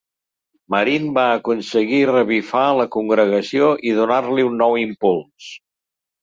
[0.75, 5.53] Marín va aconseguir revifar la congregació i donar-li un nou impuls.